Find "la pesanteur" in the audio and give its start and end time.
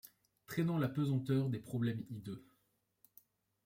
0.79-1.47